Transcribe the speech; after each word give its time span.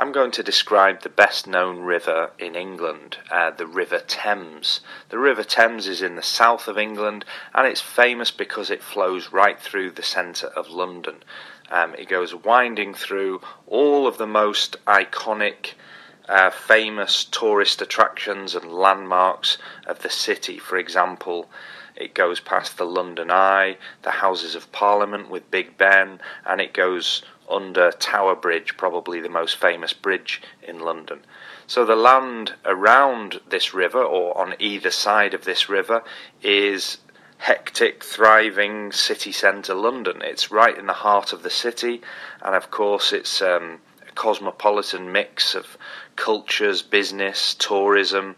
I'm 0.00 0.12
going 0.12 0.30
to 0.32 0.44
describe 0.44 1.00
the 1.02 1.08
best 1.08 1.48
known 1.48 1.80
river 1.80 2.30
in 2.38 2.54
England, 2.54 3.16
uh, 3.32 3.50
the 3.50 3.66
River 3.66 3.98
Thames. 3.98 4.78
The 5.08 5.18
River 5.18 5.42
Thames 5.42 5.88
is 5.88 6.02
in 6.02 6.14
the 6.14 6.22
south 6.22 6.68
of 6.68 6.78
England 6.78 7.24
and 7.52 7.66
it's 7.66 7.80
famous 7.80 8.30
because 8.30 8.70
it 8.70 8.80
flows 8.80 9.32
right 9.32 9.58
through 9.58 9.90
the 9.90 10.04
centre 10.04 10.46
of 10.54 10.70
London. 10.70 11.16
Um, 11.68 11.96
it 11.96 12.08
goes 12.08 12.32
winding 12.32 12.94
through 12.94 13.40
all 13.66 14.06
of 14.06 14.18
the 14.18 14.26
most 14.26 14.76
iconic, 14.86 15.72
uh, 16.28 16.50
famous 16.50 17.24
tourist 17.24 17.82
attractions 17.82 18.54
and 18.54 18.70
landmarks 18.70 19.58
of 19.84 20.02
the 20.02 20.10
city. 20.10 20.60
For 20.60 20.78
example, 20.78 21.50
it 21.96 22.14
goes 22.14 22.38
past 22.38 22.78
the 22.78 22.86
London 22.86 23.32
Eye, 23.32 23.78
the 24.02 24.12
Houses 24.12 24.54
of 24.54 24.70
Parliament 24.70 25.28
with 25.28 25.50
Big 25.50 25.76
Ben, 25.76 26.20
and 26.46 26.60
it 26.60 26.72
goes 26.72 27.24
under 27.50 27.90
Tower 27.92 28.34
Bridge, 28.34 28.76
probably 28.76 29.20
the 29.20 29.28
most 29.28 29.56
famous 29.56 29.92
bridge 29.92 30.42
in 30.62 30.80
London. 30.80 31.20
So 31.66 31.84
the 31.84 31.96
land 31.96 32.54
around 32.64 33.40
this 33.48 33.74
river, 33.74 34.02
or 34.02 34.36
on 34.36 34.54
either 34.58 34.90
side 34.90 35.34
of 35.34 35.44
this 35.44 35.68
river, 35.68 36.02
is 36.42 36.98
hectic, 37.38 38.02
thriving 38.02 38.92
city 38.92 39.32
centre 39.32 39.74
London. 39.74 40.20
It's 40.22 40.50
right 40.50 40.76
in 40.76 40.86
the 40.86 40.92
heart 40.92 41.32
of 41.32 41.42
the 41.42 41.50
city, 41.50 42.02
and 42.42 42.54
of 42.54 42.70
course, 42.70 43.12
it's 43.12 43.40
um, 43.42 43.80
a 44.06 44.12
cosmopolitan 44.12 45.12
mix 45.12 45.54
of 45.54 45.78
cultures, 46.16 46.82
business, 46.82 47.54
tourism, 47.54 48.34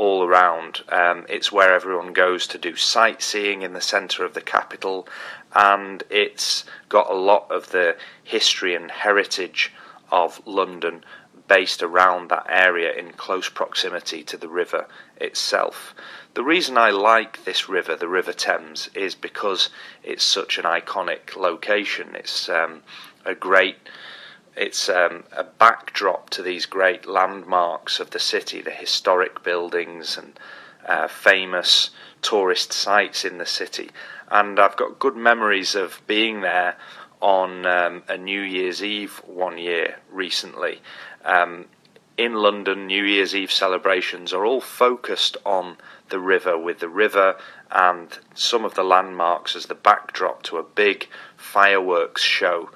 all 0.00 0.24
around. 0.24 0.80
Um, 0.88 1.26
it's 1.28 1.52
where 1.52 1.74
everyone 1.74 2.14
goes 2.14 2.46
to 2.46 2.56
do 2.56 2.74
sightseeing 2.74 3.60
in 3.60 3.74
the 3.74 3.82
centre 3.82 4.24
of 4.24 4.32
the 4.32 4.40
capital, 4.40 5.06
and 5.54 6.02
it's 6.08 6.64
got 6.88 7.10
a 7.10 7.14
lot 7.14 7.50
of 7.50 7.70
the 7.70 7.98
history 8.24 8.74
and 8.74 8.90
heritage 8.90 9.74
of 10.10 10.40
London 10.46 11.04
based 11.48 11.82
around 11.82 12.30
that 12.30 12.46
area 12.48 12.90
in 12.94 13.12
close 13.12 13.50
proximity 13.50 14.22
to 14.22 14.38
the 14.38 14.48
river 14.48 14.86
itself. 15.20 15.94
The 16.32 16.44
reason 16.44 16.78
I 16.78 16.88
like 16.88 17.44
this 17.44 17.68
river, 17.68 17.94
the 17.94 18.08
River 18.08 18.32
Thames, 18.32 18.88
is 18.94 19.14
because 19.14 19.68
it's 20.02 20.24
such 20.24 20.56
an 20.56 20.64
iconic 20.64 21.36
location. 21.36 22.14
It's 22.14 22.48
um, 22.48 22.80
a 23.26 23.34
great 23.34 23.76
it's 24.56 24.88
um, 24.88 25.24
a 25.32 25.44
backdrop 25.44 26.30
to 26.30 26.42
these 26.42 26.66
great 26.66 27.06
landmarks 27.06 28.00
of 28.00 28.10
the 28.10 28.18
city, 28.18 28.60
the 28.60 28.70
historic 28.70 29.42
buildings 29.42 30.18
and 30.18 30.38
uh, 30.86 31.08
famous 31.08 31.90
tourist 32.22 32.72
sites 32.72 33.24
in 33.24 33.38
the 33.38 33.46
city. 33.46 33.90
And 34.30 34.58
I've 34.58 34.76
got 34.76 34.98
good 34.98 35.16
memories 35.16 35.74
of 35.74 36.00
being 36.06 36.40
there 36.40 36.76
on 37.20 37.66
um, 37.66 38.02
a 38.08 38.16
New 38.16 38.40
Year's 38.40 38.82
Eve 38.82 39.20
one 39.26 39.58
year 39.58 39.96
recently. 40.10 40.80
Um, 41.24 41.66
in 42.16 42.34
London, 42.34 42.86
New 42.86 43.04
Year's 43.04 43.34
Eve 43.34 43.52
celebrations 43.52 44.32
are 44.32 44.44
all 44.44 44.60
focused 44.60 45.36
on 45.46 45.76
the 46.10 46.18
river, 46.18 46.58
with 46.58 46.80
the 46.80 46.88
river 46.88 47.36
and 47.70 48.18
some 48.34 48.64
of 48.64 48.74
the 48.74 48.82
landmarks 48.82 49.54
as 49.56 49.66
the 49.66 49.74
backdrop 49.74 50.42
to 50.42 50.58
a 50.58 50.62
big 50.62 51.08
fireworks 51.36 52.22
show 52.22 52.70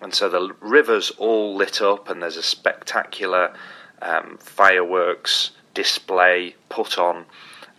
and 0.00 0.14
so 0.14 0.28
the 0.28 0.54
river's 0.60 1.10
all 1.12 1.56
lit 1.56 1.80
up, 1.80 2.08
and 2.08 2.22
there's 2.22 2.36
a 2.36 2.42
spectacular 2.42 3.54
um, 4.00 4.38
fireworks 4.38 5.52
display 5.74 6.54
put 6.68 6.98
on, 6.98 7.24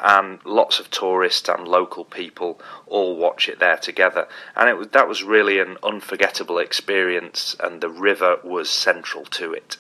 and 0.01 0.39
lots 0.45 0.79
of 0.79 0.89
tourists 0.89 1.49
and 1.49 1.67
local 1.67 2.05
people 2.05 2.59
all 2.87 3.17
watch 3.17 3.49
it 3.49 3.59
there 3.59 3.77
together. 3.77 4.27
And 4.55 4.69
it 4.69 4.77
was 4.77 4.87
that 4.89 5.07
was 5.07 5.23
really 5.23 5.59
an 5.59 5.77
unforgettable 5.83 6.57
experience, 6.57 7.55
and 7.59 7.81
the 7.81 7.89
river 7.89 8.37
was 8.43 8.69
central 8.69 9.25
to 9.25 9.53
it. 9.53 9.77